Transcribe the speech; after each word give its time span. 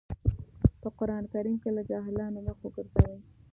په 0.81 0.89
قرآن 0.99 1.23
کريم 1.33 1.55
کې 1.63 1.69
له 1.75 1.81
جاهلانو 1.89 2.39
مخ 2.47 2.57
وګرځوئ. 2.61 3.19